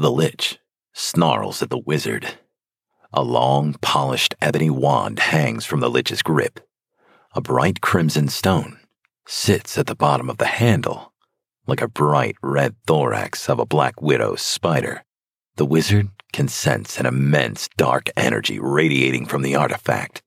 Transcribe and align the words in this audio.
The 0.00 0.12
Lich 0.12 0.60
snarls 0.92 1.60
at 1.60 1.70
the 1.70 1.78
wizard. 1.84 2.38
A 3.12 3.20
long, 3.20 3.74
polished 3.80 4.32
ebony 4.40 4.70
wand 4.70 5.18
hangs 5.18 5.66
from 5.66 5.80
the 5.80 5.90
Lich's 5.90 6.22
grip. 6.22 6.60
A 7.34 7.40
bright 7.40 7.80
crimson 7.80 8.28
stone 8.28 8.78
sits 9.26 9.76
at 9.76 9.88
the 9.88 9.96
bottom 9.96 10.30
of 10.30 10.38
the 10.38 10.46
handle, 10.46 11.12
like 11.66 11.82
a 11.82 11.88
bright 11.88 12.36
red 12.44 12.76
thorax 12.86 13.48
of 13.48 13.58
a 13.58 13.66
black 13.66 14.00
widow 14.00 14.36
spider. 14.36 15.02
The 15.56 15.66
wizard 15.66 16.10
can 16.32 16.46
sense 16.46 17.00
an 17.00 17.06
immense 17.06 17.68
dark 17.76 18.08
energy 18.16 18.60
radiating 18.60 19.26
from 19.26 19.42
the 19.42 19.56
artifact. 19.56 20.22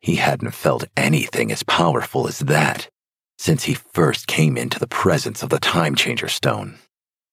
He 0.00 0.14
hadn't 0.14 0.52
felt 0.52 0.86
anything 0.96 1.52
as 1.52 1.62
powerful 1.62 2.26
as 2.26 2.38
that 2.38 2.88
since 3.36 3.64
he 3.64 3.74
first 3.74 4.26
came 4.26 4.56
into 4.56 4.78
the 4.78 4.86
presence 4.86 5.42
of 5.42 5.50
the 5.50 5.60
Time 5.60 5.94
Changer 5.94 6.28
Stone. 6.28 6.78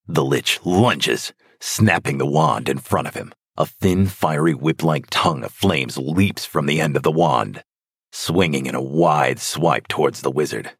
The 0.05 0.25
Lich 0.25 0.59
lunges, 0.65 1.31
snapping 1.61 2.17
the 2.17 2.25
wand 2.25 2.67
in 2.67 2.79
front 2.79 3.07
of 3.07 3.13
him. 3.13 3.33
A 3.55 3.65
thin, 3.65 4.07
fiery 4.07 4.53
whip 4.53 4.83
like 4.83 5.07
tongue 5.09 5.43
of 5.43 5.53
flames 5.53 5.97
leaps 5.97 6.45
from 6.45 6.65
the 6.65 6.81
end 6.81 6.97
of 6.97 7.03
the 7.03 7.11
wand, 7.11 7.63
swinging 8.11 8.65
in 8.65 8.75
a 8.75 8.81
wide 8.81 9.39
swipe 9.39 9.87
towards 9.87 10.21
the 10.21 10.31
wizard. 10.31 10.71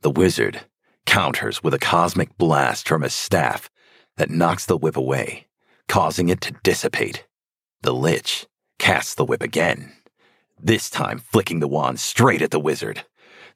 The 0.00 0.10
wizard 0.10 0.62
counters 1.06 1.62
with 1.62 1.74
a 1.74 1.78
cosmic 1.78 2.36
blast 2.38 2.86
from 2.86 3.02
his 3.02 3.14
staff 3.14 3.68
that 4.16 4.30
knocks 4.30 4.64
the 4.64 4.76
whip 4.76 4.96
away, 4.96 5.48
causing 5.88 6.28
it 6.28 6.40
to 6.42 6.54
dissipate. 6.62 7.26
The 7.82 7.92
Lich 7.92 8.46
casts 8.78 9.14
the 9.14 9.24
whip 9.24 9.42
again, 9.42 9.92
this 10.62 10.88
time 10.88 11.18
flicking 11.18 11.60
the 11.60 11.68
wand 11.68 11.98
straight 11.98 12.42
at 12.42 12.50
the 12.50 12.60
wizard. 12.60 13.04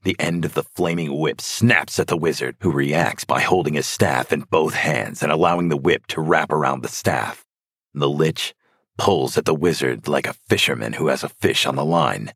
The 0.04 0.16
end 0.18 0.44
of 0.44 0.52
the 0.52 0.62
flaming 0.62 1.18
whip 1.18 1.40
snaps 1.40 1.98
at 1.98 2.08
the 2.08 2.16
wizard, 2.16 2.56
who 2.60 2.70
reacts 2.70 3.24
by 3.24 3.40
holding 3.40 3.72
his 3.72 3.86
staff 3.86 4.32
in 4.32 4.42
both 4.42 4.74
hands 4.74 5.22
and 5.22 5.32
allowing 5.32 5.70
the 5.70 5.78
whip 5.78 6.06
to 6.08 6.20
wrap 6.20 6.52
around 6.52 6.82
the 6.82 6.88
staff. 6.88 7.46
The 7.94 8.08
lich 8.08 8.54
pulls 8.98 9.38
at 9.38 9.46
the 9.46 9.54
wizard 9.54 10.06
like 10.06 10.26
a 10.26 10.36
fisherman 10.46 10.92
who 10.92 11.08
has 11.08 11.24
a 11.24 11.30
fish 11.30 11.64
on 11.64 11.76
the 11.76 11.84
line. 11.86 12.34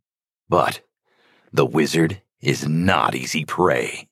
But 0.48 0.80
the 1.52 1.66
wizard 1.66 2.22
is 2.40 2.66
not 2.66 3.14
easy 3.14 3.44
prey. 3.44 4.08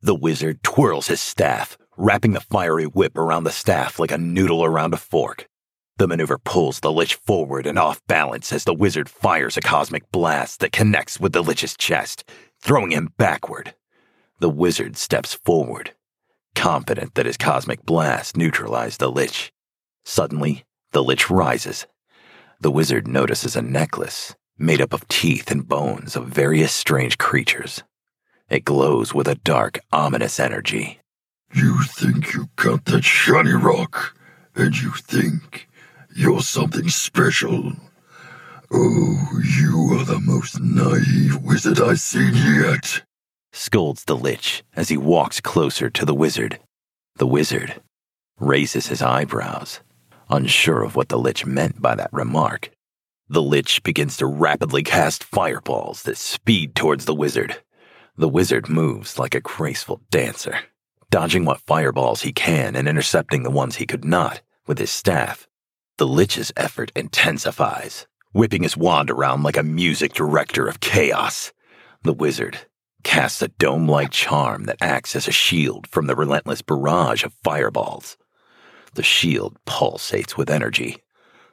The 0.00 0.14
wizard 0.14 0.62
twirls 0.62 1.08
his 1.08 1.20
staff, 1.20 1.76
wrapping 1.96 2.34
the 2.34 2.40
fiery 2.40 2.86
whip 2.86 3.18
around 3.18 3.44
the 3.44 3.50
staff 3.50 3.98
like 3.98 4.12
a 4.12 4.18
noodle 4.18 4.64
around 4.64 4.94
a 4.94 4.96
fork. 4.96 5.48
The 5.96 6.06
maneuver 6.06 6.38
pulls 6.38 6.80
the 6.80 6.92
lich 6.92 7.16
forward 7.16 7.66
and 7.66 7.78
off 7.78 8.00
balance 8.06 8.52
as 8.52 8.62
the 8.64 8.74
wizard 8.74 9.08
fires 9.08 9.56
a 9.56 9.60
cosmic 9.60 10.10
blast 10.12 10.60
that 10.60 10.72
connects 10.72 11.18
with 11.18 11.32
the 11.32 11.42
lich's 11.42 11.76
chest, 11.76 12.24
throwing 12.62 12.92
him 12.92 13.12
backward. 13.18 13.74
The 14.38 14.48
wizard 14.48 14.96
steps 14.96 15.34
forward, 15.34 15.94
confident 16.54 17.14
that 17.14 17.26
his 17.26 17.36
cosmic 17.36 17.84
blast 17.84 18.36
neutralized 18.36 19.00
the 19.00 19.10
lich. 19.10 19.52
Suddenly, 20.04 20.64
the 20.92 21.02
lich 21.02 21.28
rises. 21.28 21.86
The 22.60 22.70
wizard 22.70 23.06
notices 23.08 23.56
a 23.56 23.62
necklace 23.62 24.34
made 24.56 24.80
up 24.80 24.92
of 24.92 25.08
teeth 25.08 25.50
and 25.50 25.66
bones 25.66 26.14
of 26.14 26.28
various 26.28 26.72
strange 26.72 27.18
creatures. 27.18 27.82
It 28.48 28.64
glows 28.64 29.12
with 29.12 29.26
a 29.26 29.34
dark, 29.34 29.80
ominous 29.92 30.38
energy. 30.38 31.00
You 31.54 31.82
think 31.82 32.32
you 32.34 32.48
got 32.56 32.84
that 32.86 33.04
shiny 33.04 33.52
rock, 33.52 34.16
and 34.54 34.78
you 34.80 34.92
think 34.92 35.68
you're 36.14 36.42
something 36.42 36.88
special. 36.88 37.72
Oh, 38.70 39.40
you 39.42 39.98
are 39.98 40.04
the 40.04 40.21
most 40.42 40.60
naive 40.60 41.36
wizard 41.44 41.80
I've 41.80 42.00
seen 42.00 42.34
yet, 42.34 43.04
scolds 43.52 44.02
the 44.06 44.16
Lich 44.16 44.64
as 44.74 44.88
he 44.88 44.96
walks 44.96 45.40
closer 45.40 45.88
to 45.90 46.04
the 46.04 46.16
wizard. 46.16 46.58
The 47.14 47.28
wizard 47.28 47.80
raises 48.40 48.88
his 48.88 49.02
eyebrows, 49.02 49.78
unsure 50.28 50.82
of 50.82 50.96
what 50.96 51.10
the 51.10 51.16
Lich 51.16 51.46
meant 51.46 51.80
by 51.80 51.94
that 51.94 52.12
remark. 52.12 52.72
The 53.28 53.40
Lich 53.40 53.84
begins 53.84 54.16
to 54.16 54.26
rapidly 54.26 54.82
cast 54.82 55.22
fireballs 55.22 56.02
that 56.02 56.18
speed 56.18 56.74
towards 56.74 57.04
the 57.04 57.14
wizard. 57.14 57.62
The 58.16 58.28
wizard 58.28 58.68
moves 58.68 59.20
like 59.20 59.36
a 59.36 59.40
graceful 59.40 60.00
dancer, 60.10 60.58
dodging 61.08 61.44
what 61.44 61.60
fireballs 61.60 62.22
he 62.22 62.32
can 62.32 62.74
and 62.74 62.88
intercepting 62.88 63.44
the 63.44 63.50
ones 63.50 63.76
he 63.76 63.86
could 63.86 64.04
not 64.04 64.40
with 64.66 64.78
his 64.78 64.90
staff. 64.90 65.46
The 65.98 66.06
Lich's 66.08 66.50
effort 66.56 66.90
intensifies 66.96 68.08
whipping 68.32 68.62
his 68.62 68.76
wand 68.76 69.10
around 69.10 69.42
like 69.42 69.56
a 69.56 69.62
music 69.62 70.14
director 70.14 70.66
of 70.66 70.80
chaos. 70.80 71.52
The 72.02 72.12
wizard 72.12 72.58
casts 73.02 73.42
a 73.42 73.48
dome 73.48 73.88
like 73.88 74.10
charm 74.10 74.64
that 74.64 74.78
acts 74.80 75.14
as 75.16 75.28
a 75.28 75.32
shield 75.32 75.86
from 75.86 76.06
the 76.06 76.16
relentless 76.16 76.62
barrage 76.62 77.24
of 77.24 77.34
fireballs. 77.42 78.16
The 78.94 79.02
shield 79.02 79.58
pulsates 79.66 80.36
with 80.36 80.50
energy, 80.50 80.98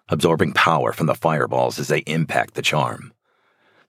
absorbing 0.09 0.53
power 0.53 0.93
from 0.93 1.07
the 1.07 1.15
fireballs 1.15 1.79
as 1.79 1.87
they 1.87 1.99
impact 1.99 2.53
the 2.53 2.61
charm. 2.61 3.13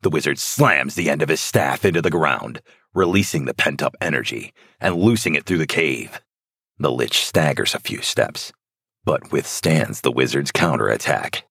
The 0.02 0.10
wizard 0.10 0.38
slams 0.38 0.94
the 0.94 1.10
end 1.10 1.20
of 1.22 1.28
his 1.28 1.40
staff 1.40 1.84
into 1.84 2.00
the 2.00 2.10
ground, 2.10 2.62
releasing 2.94 3.44
the 3.44 3.54
pent 3.54 3.82
up 3.82 3.94
energy 4.00 4.52
and 4.80 4.96
loosing 4.96 5.34
it 5.34 5.44
through 5.44 5.58
the 5.58 5.66
cave. 5.66 6.20
The 6.78 6.90
lich 6.90 7.24
staggers 7.24 7.74
a 7.74 7.80
few 7.80 8.00
steps, 8.00 8.52
but 9.04 9.30
withstands 9.30 10.00
the 10.00 10.10
wizard's 10.10 10.50
counterattack. 10.50 11.44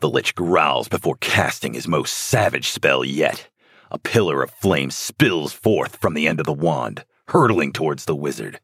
The 0.00 0.08
Lich 0.08 0.34
growls 0.34 0.88
before 0.88 1.16
casting 1.20 1.74
his 1.74 1.86
most 1.86 2.14
savage 2.14 2.70
spell 2.70 3.04
yet. 3.04 3.50
A 3.90 3.98
pillar 3.98 4.42
of 4.42 4.50
flame 4.50 4.90
spills 4.90 5.52
forth 5.52 5.96
from 5.96 6.14
the 6.14 6.26
end 6.26 6.40
of 6.40 6.46
the 6.46 6.54
wand, 6.54 7.04
hurtling 7.28 7.70
towards 7.70 8.06
the 8.06 8.16
wizard. 8.16 8.60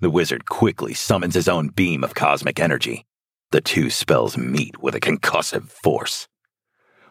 The 0.00 0.08
wizard 0.08 0.48
quickly 0.48 0.94
summons 0.94 1.34
his 1.34 1.48
own 1.48 1.68
beam 1.68 2.02
of 2.02 2.14
cosmic 2.14 2.58
energy. 2.58 3.04
The 3.50 3.60
two 3.60 3.90
spells 3.90 4.38
meet 4.38 4.82
with 4.82 4.94
a 4.94 5.00
concussive 5.00 5.68
force. 5.68 6.28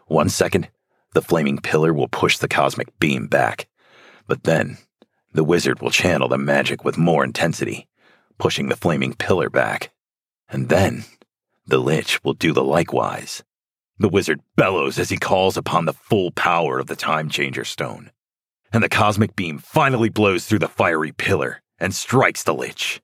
One 0.08 0.30
second, 0.30 0.70
the 1.14 1.22
flaming 1.22 1.60
pillar 1.60 1.94
will 1.94 2.08
push 2.08 2.40
the 2.40 2.48
cosmic 2.48 2.98
beam 3.00 3.28
back. 3.28 3.68
But 4.26 4.46
then, 4.46 4.80
the 5.34 5.44
wizard 5.44 5.80
will 5.80 5.92
channel 5.92 6.28
the 6.28 6.40
magic 6.40 6.84
with 6.84 6.98
more 6.98 7.24
intensity, 7.24 7.88
pushing 8.40 8.70
the 8.70 8.76
flaming 8.76 9.14
pillar 9.14 9.52
back. 9.52 9.92
And 10.50 10.70
then, 10.70 11.04
the 11.68 11.78
Lich 11.78 12.24
will 12.24 12.34
do 12.34 12.52
the 12.52 12.64
likewise. 12.64 13.44
The 14.02 14.08
wizard 14.08 14.40
bellows 14.56 14.98
as 14.98 15.10
he 15.10 15.18
calls 15.18 15.58
upon 15.58 15.84
the 15.84 15.92
full 15.92 16.32
power 16.32 16.80
of 16.80 16.88
the 16.88 16.96
Time 16.96 17.30
Changer 17.30 17.66
Stone. 17.66 18.12
And 18.72 18.82
the 18.82 18.88
cosmic 18.88 19.36
beam 19.36 19.58
finally 19.58 20.08
blows 20.08 20.46
through 20.46 20.60
the 20.60 20.70
fiery 20.70 21.12
pillar 21.12 21.62
and 21.82 21.94
strikes 21.94 22.44
the 22.44 22.54
Lich. 22.54 23.02